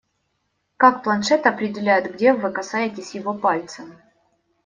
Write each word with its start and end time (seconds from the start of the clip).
Как 0.77 1.03
планшет 1.03 1.45
определяет, 1.45 2.15
где 2.15 2.33
вы 2.33 2.51
касаетесь 2.51 3.13
его 3.13 3.35
пальцем? 3.35 3.93